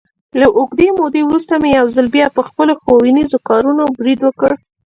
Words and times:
له 0.39 0.47
اوږدې 0.57 0.87
مودې 0.97 1.21
ورسته 1.25 1.53
مې 1.61 1.69
یو 1.79 1.87
ځل 1.95 2.07
بیا، 2.15 2.27
په 2.35 2.41
خپلو 2.47 2.73
ښوونیزو 2.81 3.37
کارونو 3.49 3.83
برید 3.99 4.19
وکړ. 4.23 4.51